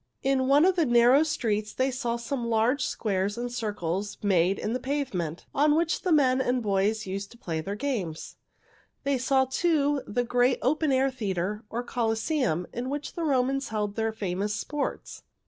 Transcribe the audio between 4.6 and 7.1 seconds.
the pavement, on which the men and boys